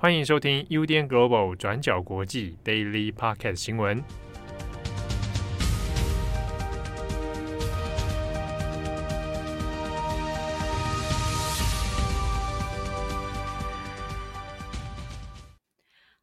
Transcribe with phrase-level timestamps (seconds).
[0.00, 4.00] 欢迎收听 UDN Global 转角国际 Daily Podcast 新闻。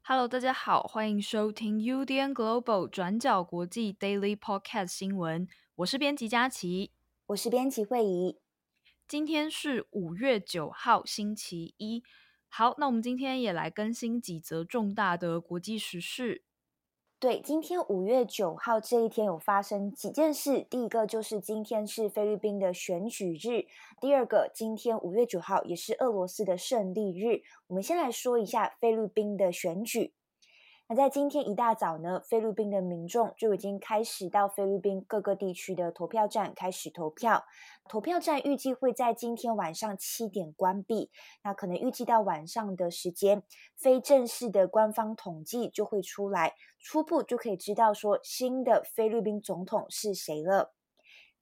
[0.03, 5.45] Hello，大家好，欢迎收听 UDN Global 转角国际 Daily Podcast 新闻。
[5.75, 6.91] 我是编辑佳琪，
[7.25, 8.37] 我是编辑慧仪。
[9.05, 12.01] 今天是五月九号，星期一。
[12.57, 16.45] 好，那我们今天也来更新几则重大的国际时事。
[17.19, 20.65] 对，今天五月九号这一天有发生几件事。
[20.69, 23.67] 第一个就是今天是菲律宾的选举日，
[23.99, 27.41] 第二个，今天五月九号也是俄罗斯的胜利日。
[27.67, 30.13] 我们先来说一下菲律宾的选举。
[30.87, 37.43] 那在今天一大早呢，菲律宾的民众就已经开始到菲律宾各个地区的投票站开始投票。
[37.89, 41.09] 投票站预计会在今天晚上七点关闭。
[41.43, 43.41] 那可能预计到晚上的时间，
[43.75, 50.75] 非正式的官方统计就会出来，初步就可以知道说新的菲律宾总统是谁了。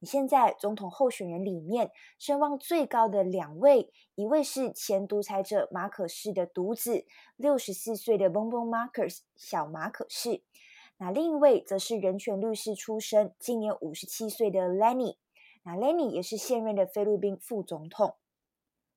[0.05, 10.41] 现在总统候选人里面声望最高的两位，一位是前独裁者马可仕的独子，六十四岁的 Bongbong Marcos 小马可仕，
[10.97, 15.17] 那另一位则是人权律师出身，今年五十七岁的 Lenny，
[15.63, 18.15] 那 Lenny 也是现任的菲律宾副总统。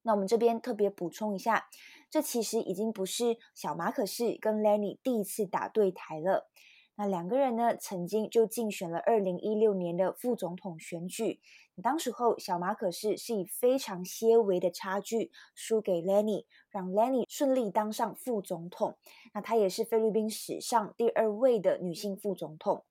[0.03, 1.69] 那我们这边特别补充一下，
[2.09, 6.49] 这其实已经不是小马可仕跟 Lenny 第一次打对台了。
[6.97, 11.41] 那两个人呢，曾经就竞选了二零一六年的副总统选举。
[11.83, 18.97] 当时候，小马可是是以非常些微的差距输给 Lenny，让 Lenny 顺利当上副总统。
[19.35, 22.85] 那她也是菲律宾史上第二位的女性副总统。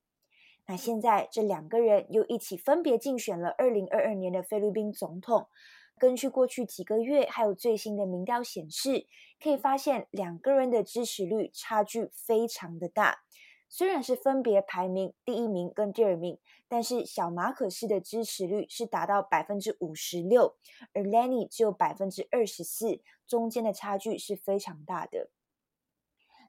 [0.68, 5.48] 那现在这两个人又一起分别竞选了二零二二年的菲律宾总统。
[5.98, 9.08] 根据过去几个月还有最新的民调显示，
[9.42, 13.25] 可以发现两个人的支持率差距非常的大。
[13.78, 20.56] 虽然是分别排名第一名跟第二名，但是小马可仕的支持率是达到百分之五十六，
[20.94, 25.30] 而 Lenny 只有百分之二十四，中间的差距是非常大的。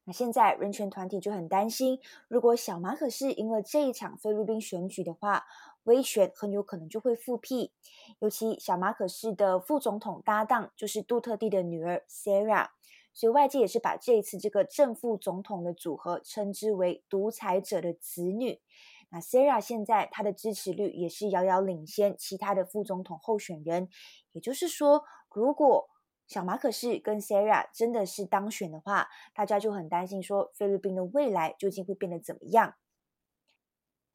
[0.05, 1.99] 那现在人权团体就很担心，
[2.29, 5.47] 如果小马可仕赢了这一场菲律宾选举的话，
[5.83, 7.73] 威权很有可能就会复辟。
[8.21, 12.69] 尤其小马可仕的副总统搭档就是杜特地的女儿 Sarah。
[13.17, 18.61] 所以外界也是把这一次这个正副总统的组合称之为“独裁者的子女”。
[19.09, 23.89] 那 Sarah 现在她的支持率也是遥遥领先其他的副总统候选人。
[24.33, 25.89] 也就是说，如果
[26.27, 32.75] 小马可是跟 Sarah 真的是当选的话，大家就很担心说菲律宾的未来究竟会变得怎么样。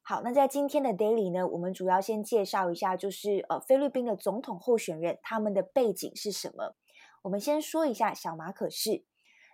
[0.03, 6.75] 好，那在今天的 Daily 呢，我们主要先介绍一下，就是呃菲律宾的总统候选人他们的背景是什么。
[7.23, 9.03] 我们先说一下小马可仕。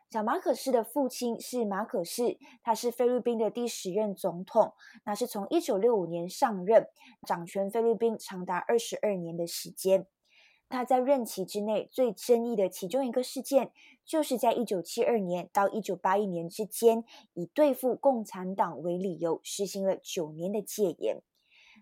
[0.09, 4.73] 小马可仕的父亲是马可仕，他是菲律宾的第十任总统，
[5.03, 6.87] 那是从一九六五年上任，
[7.27, 10.07] 掌权菲律宾长达二十二年的时间。
[10.69, 13.71] 他在任期之内最争议的其中一个事件，
[14.05, 17.03] 就是在一九七二年到一九八一年之间，
[17.33, 21.21] 以对付共产党为理由，实行了九年的戒严。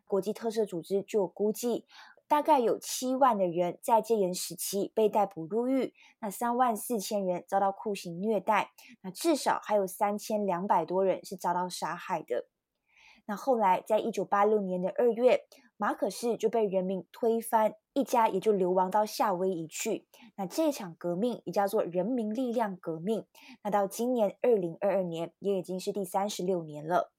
[0.08, 1.86] 国际特赦组织就估计。
[2.28, 8.72] 大概有七万的人在戒严时期被逮捕入狱，那三万四千人遭到酷刑虐待，
[9.02, 12.48] 那至少还有三千两百多人是遭到杀害的。
[13.28, 15.42] 那后来在一九八六年的二月，
[15.78, 20.08] 马可仕就被人民推翻，一家也就流亡到夏威夷去。
[20.36, 23.26] 那这场革命也叫做人民力量革命。
[23.64, 27.15] 那到今年二零二二年，也已经是第三十六年了。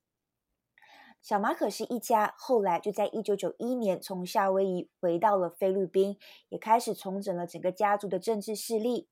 [1.27, 6.17] 小马可是一家后来就在一九九一年从夏威夷回到了菲律宾，
[6.51, 9.09] 也开始重整了整个家族的政治势力。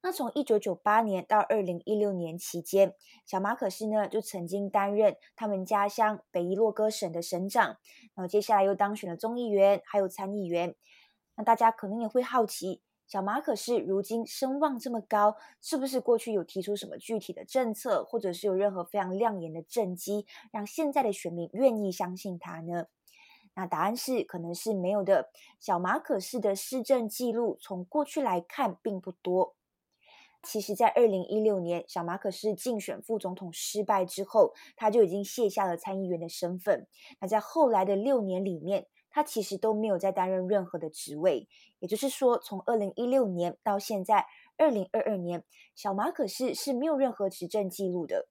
[0.00, 2.94] 那从一九九八年到二零一六年期间，
[3.26, 7.66] 小马可仕呢就曾经担任他们家乡北伊洛哥省的省长，
[8.14, 10.76] 然后接下来又当选了众议员，还有参议员。
[11.34, 12.80] 那大家可能也会好奇。
[13.10, 22.86] 小马可是如今声望这么高，是不是过去有提出什么具体的政策，或者是有任何非常亮眼的政绩，让现在的选民愿意相信他呢？
[23.56, 25.32] 那答案是可能是没有的。
[25.58, 29.56] 小马可是的市政记录从过去来看并不多。
[30.44, 36.86] 其实，在二零一六年小马可是竞选副总统失败之后，他就已经卸下了参议员的身份。
[37.20, 41.48] 那在后来的六年里面，他其实都没有再担任任何的职位，
[41.80, 44.26] 也就是说，从二零一六年到现在
[44.56, 48.28] 二零二二年，小马可是是没有任何执政记录的。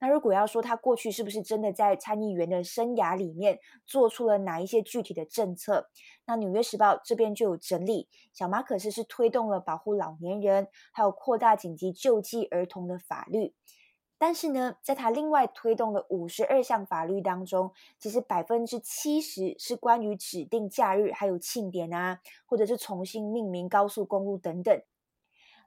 [0.00, 5.88] 那如果要说他过去是不是真的在参议员的生涯里面做出了哪一些具体的政策，
[6.24, 13.54] 那《纽约时报》这边就有整理，小马可仕是推动了保护老年人，还有扩大紧急救济儿童的法律。
[14.20, 24.82] 但是呢，在他另外推动的五十二项法律当中，其实百分之七十是关于指定假日还有庆典啊，或者是重新命名高速公路等等。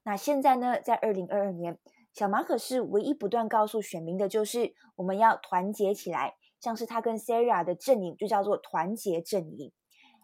[0.04, 1.80] 那现在呢，在二零二二年，
[2.12, 9.72] 小马可是唯一不断告诉选民的就是我们要团结起来，像是他跟 Sarah 的阵营就叫做团结阵营。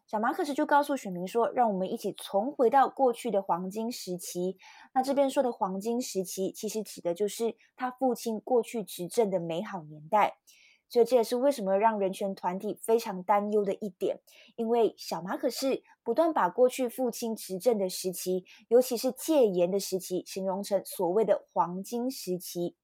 [0.08, 4.58] 小马可仕就告诉选民说：“让我们一起重回到过去的黄金时期。”
[4.96, 10.38] 那这边说的黄金时期，其实指的就是他父亲过去执政的美好年代。
[10.88, 14.22] 所以这也是为什么让人权团体非常担忧的一点，
[14.56, 22.78] 因为小马可仕不断把过去父亲执政的时期，尤其是戒严的时期，形容成所谓的黄金时期。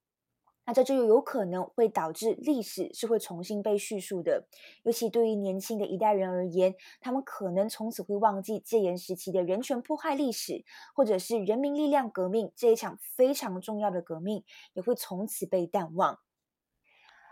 [0.66, 4.48] 那这就有可能会导致历史是会重新被叙述的，
[4.84, 10.64] 尤其对于年轻的一代人而言，他们可能从此会忘记戒严时期的人权迫害历史，
[10.96, 16.20] 或者是人民力量革命这一场非常重要的革命，也会从此被淡忘。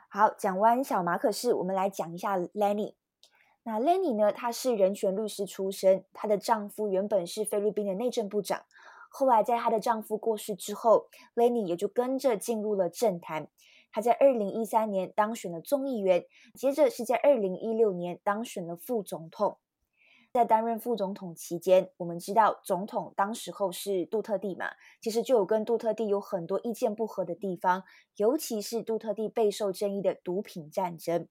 [0.09, 2.95] 好，讲完小马可仕，我们来讲一下 Lenny。
[3.63, 8.63] 那 Lenny 呢，她是人权律师出身，她的丈夫原本是菲律宾的内政部长。
[9.13, 13.49] 后来，在她的丈夫过世之后，Lenny 也就跟着进入了政坛。
[13.91, 19.57] 她在二零一三年当选了众议员，接着是在二零一六年当选了副总统。
[20.31, 24.71] 在担任副总统期间，我们知道总统当时候是杜特地嘛，
[25.01, 27.83] 其实就有跟杜特地有很多意见不合的地方，
[28.15, 31.27] 尤其是杜特地备受争议的毒品战争。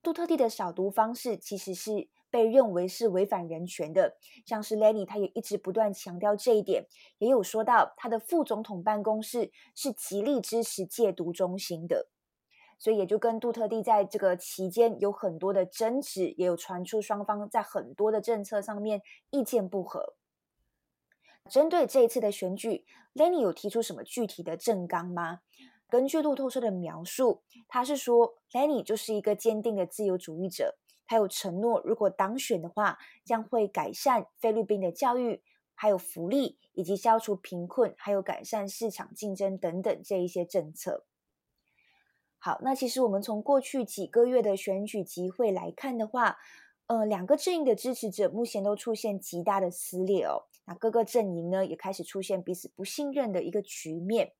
[0.00, 2.08] 杜特地的扫毒方式其实是。
[2.30, 4.16] 被认为是违反人权的，
[4.46, 6.86] 像是 Lenny，他也一直不断强调这一点，
[7.18, 12.08] 也有说到他的副总统办公室是极力支持戒毒中心的，
[12.78, 20.14] 所以也就跟杜特地在这个期间有很多的争执，也有传出双方在很多的政策上面意见不合。
[21.48, 22.84] 针对这一次的选举
[23.14, 25.40] ，Lenny 有提出什么具体的政纲吗？
[25.88, 30.76] 根据路透社的描述，他是说 Lenny 就是一个坚定的自由主义者。
[31.10, 35.42] 还有承诺，如果当选的话，将会改善菲律宾的教育，
[35.74, 41.04] 还有福利，以及消除贫困，还有改善市场竞争等等这一些政策。
[42.38, 46.36] 好，那其实我们从过去几个月的选举集会来看的话，
[46.86, 50.46] 呃，两个阵营的支持者目前都出现极大的撕裂哦。
[50.64, 54.34] 那各个阵营呢，也开始出现彼此不信任的一个局面。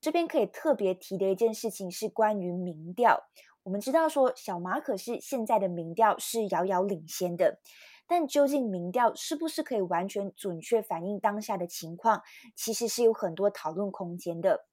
[0.00, 3.28] 这边可以特别提的一件事情是关于民调。
[3.62, 7.60] 我们知道说，小马可是现在的民调是遥遥领先的，
[8.08, 12.22] 但究竟民调是不是可以完全准确反映当下的情况，
[12.56, 14.66] 其实是有很多讨论空间的。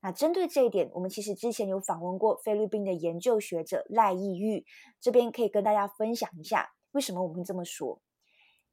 [0.00, 4.64] 那针对这一点，我们其实之前有访问过菲律宾的研究学者赖义玉，
[5.00, 8.00] 这边可以跟大家分享一下为什么我们会这么说。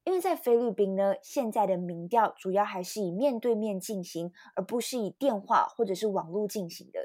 [0.04, 7.00] 因为在菲律宾呢，现在的民调主要还是以面对面进行，而不是以电话或者是网络进行的，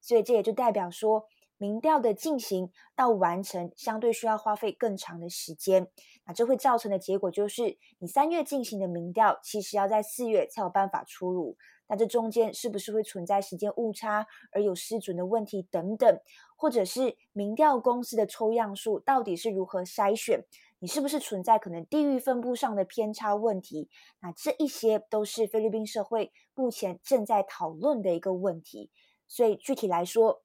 [0.00, 1.26] 所以这也就代表说。
[1.58, 5.88] 民调的进行到完成，相对需要花费更长的时间。
[6.24, 11.56] 那这会造成的结果就是，你三月进行的民调，其实要在四月才有办法出炉。
[11.88, 16.20] 那这中间是不是会存在时间误差而有失准的问题等等？
[16.56, 20.44] 或者是民调公司的抽样数到底是如何筛选？
[20.80, 23.88] 你是不是存在可能地域分布上的偏差问题？
[24.20, 28.90] 那这一些都是菲律宾社会目前正在讨论的一个问题。
[29.28, 30.42] 所以具体来说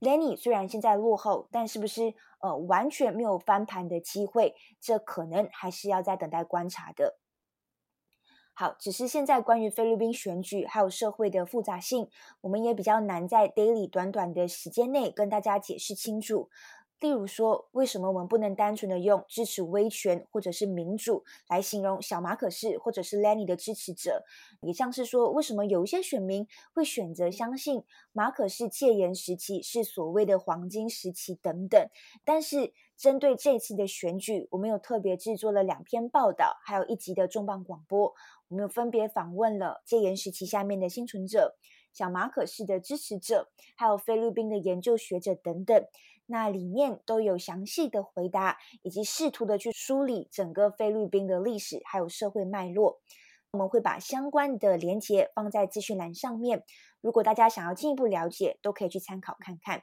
[0.00, 4.54] ，Lenny 虽然现在落后，但是不是呃完全没有翻盘的机会？
[4.80, 7.18] 这可能还是要再等待观察的。
[8.54, 16.50] 好，只是现在关于菲律宾选举还有社会的复杂性，我们也比较难在 daily 短短的时间内跟大家解释清楚。
[17.00, 24.24] 例如说，为什么我们不能单纯的用支持威权或者是民主来形容小马可仕或者是 Lenny 的支持者？
[24.62, 31.88] 也像是说，为什么有一些选民会选择相信马可仕戒严时期是所谓的黄金时期等等？
[32.24, 38.12] 但是针对这次的选举，我们有特别制作了两篇报道，还有一集的重磅广播，
[38.48, 41.56] 我们有分别访问了戒严时期下面的幸存者、
[41.98, 45.84] 小马可仕的支持者，还有菲律宾的研究学者等等。
[46.26, 53.00] 那里面都有详细的回答，以及试图的去梳理整个菲律宾的历史还有社会脉络。
[53.50, 56.62] 我们会把相关的连结放在资讯栏上面，
[57.00, 59.82] 如果大家想要进一步了解，都可以去参考看看。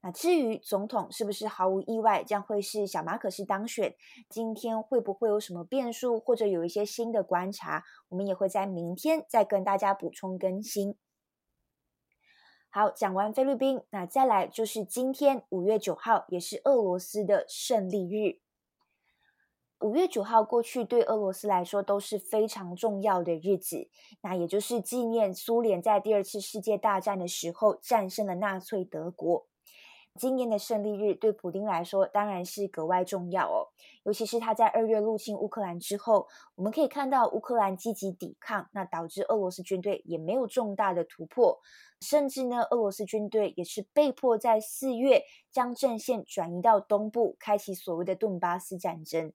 [0.00, 3.94] 那至于总统是不是毫无意外将会是小马可仕当选，
[4.30, 10.96] 今天会不会有什么变数，或者有一些新的观察，我们也会在明天再跟大家补充更新。
[12.78, 18.38] 好，讲完菲律宾，那再来就是今天五月九号，也是俄罗斯的胜利日。
[19.80, 23.90] 五月九号过去，对俄罗斯来说都是非常重要的日子。
[24.22, 29.47] 那也就是纪念苏联在第二次世界大战的时候战胜了纳粹德国。
[30.18, 33.70] 今年的胜利日对普丁来说当然是格外重要哦，
[34.02, 41.60] 尤其是他在二月入侵乌克兰之后，我们可以看到乌克兰积极抵抗，那导致俄罗斯军队也没有重大的突破，
[42.00, 45.22] 甚至呢，俄罗斯军队也是被迫在四月
[45.52, 49.32] 将阵线转移到东部，开启所谓的顿巴斯战争。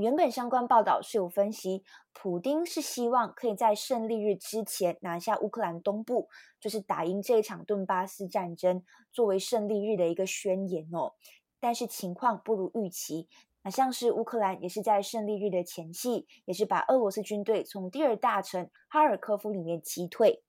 [0.00, 1.84] 原本相关报道是有分析，
[2.14, 8.82] 普丁是希望可以在胜利日之前拿下乌克兰东部，就是打赢这一场顿巴斯战争，
[9.12, 11.12] 作为胜利日的一个宣言哦。
[11.60, 13.28] 但是情况不如预期，
[13.62, 20.42] 那像是乌克兰也是在胜利日的前夕，也是把俄罗斯军队从第二大城哈尔科夫里面击退。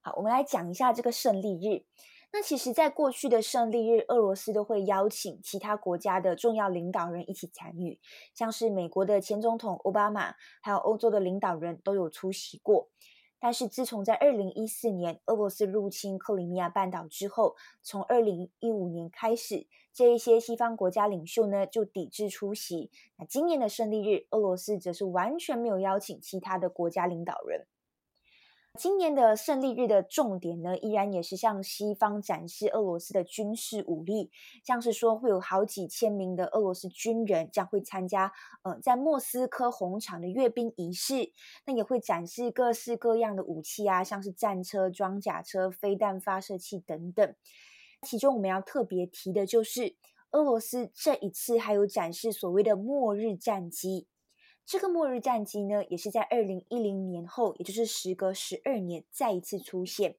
[0.00, 1.84] 好，我们来讲一下这个胜利日。
[2.32, 7.98] 那其实，在过去的胜利日，俄罗斯都会邀请其他国家的重要领导人一起参与，
[8.34, 12.88] 像是美国的前总统奥巴马，还有欧洲的领导人都有出席过。
[13.40, 22.92] 但是，自从在二零一四年俄罗斯入侵克里米亚半岛之后，从二零一五年开始，这一些西方国家领袖呢就抵制出席。
[23.16, 27.66] 那今年的胜利日，俄罗斯则是完全没有邀请其他的国家领导人。
[28.78, 34.30] 今年的胜利日的重点呢，依然也是向西方展示俄罗斯的军事武力，
[34.64, 41.32] 像是说会有好几千名的俄罗斯军人将会参加，呃，在莫斯科红场的阅兵仪式，
[41.66, 47.34] 那也会展示各式各样的武器啊，像是战车、装甲车、飞弹发射器等等。
[48.02, 49.96] 其中我们要特别提的就是，
[50.30, 54.06] 俄罗斯这一次还有展示所谓的末日战机。
[54.70, 60.14] 这个末日战机呢，也是在二零一零年后，也就是时隔十二年再一次出现。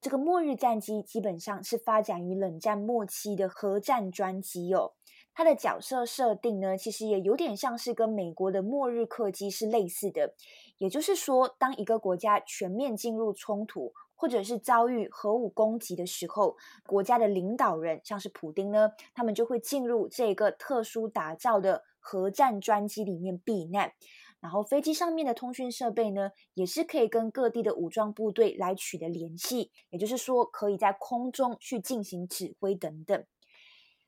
[0.00, 4.92] 这个末日战机基本上是发展于冷战末期的核战专机哦。
[5.34, 10.34] 它的角色设定呢，其实也有点像是跟美国的末日客机是类似的。
[10.76, 21.82] 也就是说，当一个国家全面进入冲突，或者是遭遇核武攻击的时候，国家的领导人，像是普丁呢，他们就会进入这个特殊打造的。
[22.10, 23.92] 核战专机里面避难，
[24.40, 33.26] 然后飞机上面的通讯设备呢，也是可以跟各地的武装部队来取得联系，也就是说，可以在空中去进行指挥等等。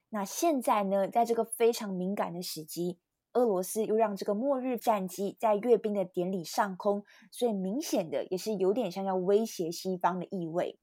[0.09, 2.99] 那现在呢，在这个非常敏感的时机，
[3.35, 10.79] 俄罗斯又让这个末日战机在阅兵的典礼上空，所以明显的也是有点像要威胁西方的意味。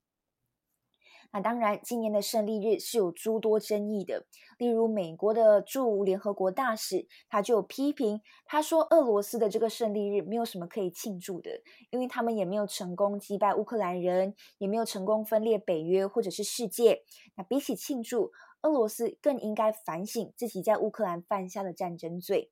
[1.31, 4.25] 那当然，今年的胜利日是有诸多争议的。
[4.57, 17.03] 例如，美国的驻联合国大使他就批评，他说俄罗斯的这个胜利日没有什么可以庆祝的，因为他们也没有成功击败乌克兰人，也没有成功分裂北约或者是世界。
[17.35, 18.31] 那比起庆祝，
[18.61, 22.51] 俄罗斯更应该反省自己在乌克兰犯下的战争罪。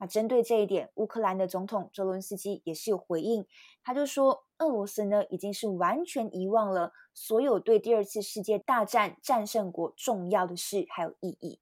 [0.00, 3.46] 那针对这一点，乌克兰的总统泽伦斯基也是有回应，
[3.84, 11.60] 他就说，俄罗斯呢已经是完全遗忘了所有对第二次世界大战战胜国重要的事还有意义。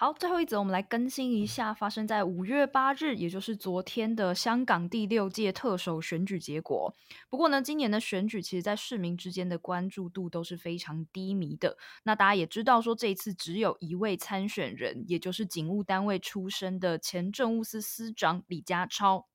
[0.00, 6.94] 好，最后一则，我们来更新一下发生在五月八日，也就是昨天的香港第六届特首选举结果。
[7.28, 11.76] 不过呢，今年的选举其实，在市民之间的关注度都是非常低迷的。
[12.04, 19.26] 那大家也知道，说这一次只有一位参选人，也就是警务单位出身的前政务司司长李家超。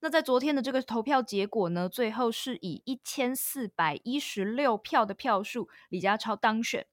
[0.00, 6.86] 那在昨天的这个投票结果呢，最后是以一千四百一十六票的票数，李家超当选。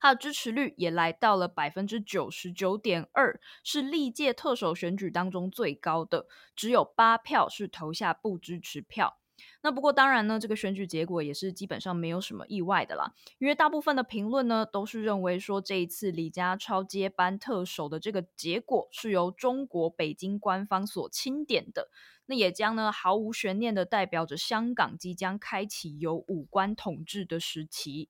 [0.00, 6.26] 他的支持率也来到了百分之九十九点二，是历届特首选举当中最高的。
[6.54, 9.18] 只有八票是投下不支持票。
[9.62, 21.88] 那不过当然呢，这个选举结果也是基本上没有什么意外的啦，因为大部分的评论呢都是认为说，这一次李家超接班特首的这个结果是由中国北京官方所钦点的，
[22.26, 28.08] 那也将呢毫无悬念的代表着香港即将开启由武官统治的时期。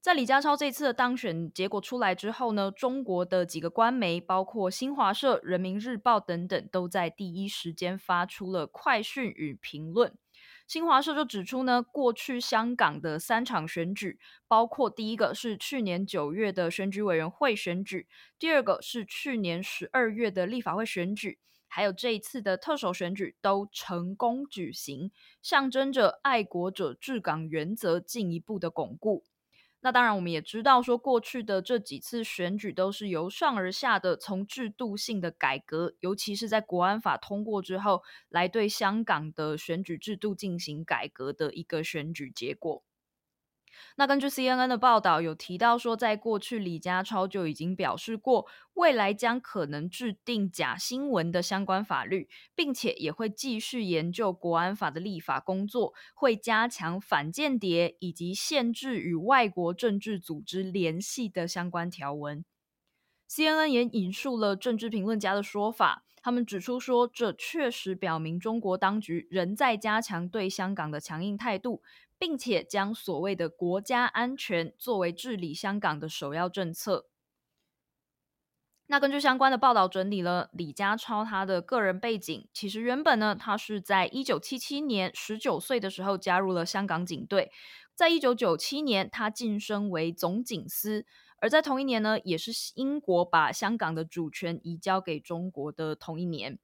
[0.00, 10.14] 在李家超这次的当选结果出来之后呢，中国的几个官媒，包括新华社、人民日报等等，都在第一时间发出了快讯与评论。
[10.68, 18.06] 新华社就指出呢，过去香港的三场选举，包括第一个是去年九月的选举委员会选举，
[18.38, 25.10] 第二个是去年十二月的立法会选举，还有这一次的特首选举，都成功举行，
[25.42, 29.24] 象征着爱国者治港原则进一步的巩固。
[29.80, 42.82] 那当然，我们也知道说，过去的这几次选举都是由上而下的，从制度性的改革，尤其是在国安法通过之后，来对香港的选举制度进行改革的一个选举结果。
[43.96, 62.44] 那根据 CNN 的报道，有提到说，在过去李家超就已经表示过，未来将可能制定假新闻的相关法律，并且也会继续研究国安法的立法工作，会加强反间谍以及限制与外国政治组织联系的相关条文。
[63.30, 71.82] CNN 也引述了政治评论家的说法，他们指出说，这确实表明中国当局仍在加强对香港的强硬态度。
[72.18, 77.06] 并且将所谓的国家安全作为治理香港的首要政策。
[78.90, 87.52] 那根据相关的报道整理了李家超他的个人背景，其实原本呢，他是在一九七七年十九岁的时候加入了香港警队，
[87.94, 91.04] 在一九九七年他晋升为总警司，
[91.36, 96.58] 而在同一年呢，也是英国把香港的主权移交给中国的同一年。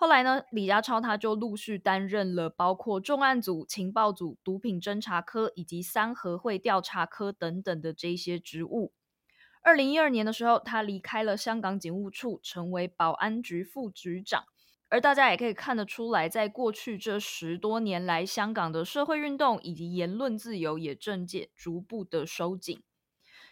[0.00, 8.92] 后来呢，李家超他就陆续担任了包括重案组、情报组、毒品侦查科以及三合会调查科等等的这些职务。
[9.60, 14.44] 二零一二年的时候，他离开了香港警务处，成为保安局副局长。
[14.88, 22.80] 而大家也可以看得出来，在过去这十多年来，香港的社会运动以及言论自由也正渐逐步的收紧。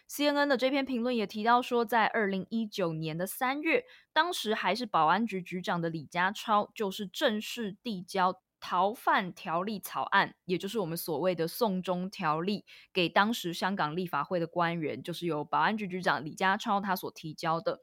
[0.09, 3.83] CNN 的这篇评论也提到说，在二零一九年的三月，
[4.13, 17.81] 当时还是保安局局长的李家超，就是正式递交逃犯条例草案，也就是我们所谓的“送中条例”，给当时香港立法会的官员，就是由保安局局长李家超他所提交的。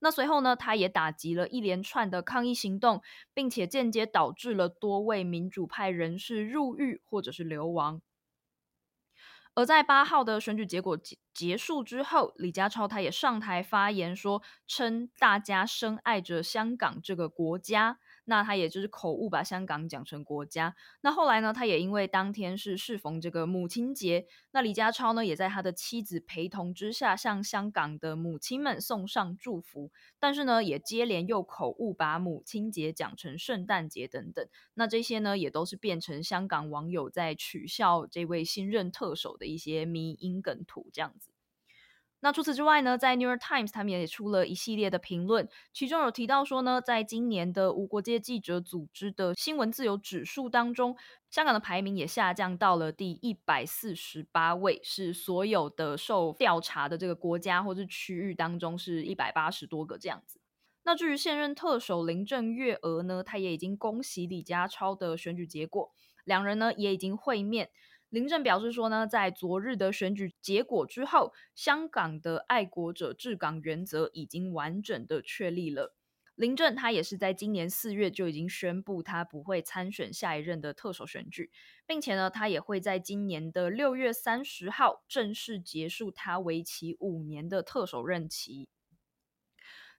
[0.00, 3.02] 那随后呢，他也打击了一连串的抗议行动，
[3.34, 8.00] 并且间接导致了多位民主派人士入狱或者是流亡。
[9.54, 17.98] 而在八号的选举结果结结束之后，李家超他也上台发言说，称大家深爱着香港这个国家。
[18.26, 20.74] 那他也就是口误把香港讲成国家。
[21.02, 29.90] 那后来呢，他也因为当天是适逢这个母亲节，那李家超呢也在他的妻子陪同之下，向香港的母亲们送上祝福。
[30.18, 34.46] 但是呢，也接连又口误把母亲节讲成圣诞节等等。
[34.72, 41.33] 那这些呢，也都是变成香港网友在取笑这位新任特首的一些迷因梗图这样子。
[42.24, 50.96] 那除此之外呢，在 New York Times 他们也出了一系列的评论，其中有提到说呢，在今年的无国界记者组织的新闻自由指数当中，
[51.28, 60.40] 香港的排名也下降到了第一百四十八位，是所有的受调查的这个国家或是区域当中是一百八十多个这样子。
[60.84, 65.92] 那至于现任特首林郑月娥呢，她也已经恭喜李家超的选举结果，
[66.24, 67.68] 两人呢也已经会面。
[68.14, 75.96] 林郑表示说呢，在昨日的选举结果之后，香港的爱国者治港原则已经完整的确立了。
[76.36, 81.50] 林郑他也是在今年四月就已经宣布他不会参选下一任的特首选举，
[81.88, 88.68] 并且呢，他也会在今年的六月三十号正式结束他为期五年的特首任期。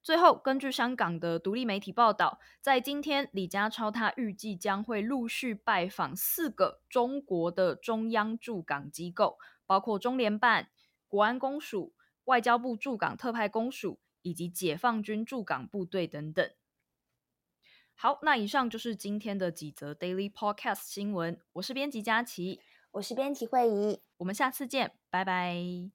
[0.05, 10.69] 最后，根据香港的独立媒体报道，在今天，李家超他预计将会陆续拜访四个中国的中央驻港机构，包括中联办、
[11.07, 16.47] 国安公署、外交部驻港特派公署以及解放军驻港部队等等。
[17.95, 21.41] 好，那以上就是今天的几则 Daily Podcast 新闻。
[21.53, 25.94] 我是编辑佳琪，我是编辑惠仪，我们下次见，拜拜。